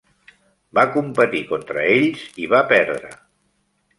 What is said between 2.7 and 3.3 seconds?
perdre.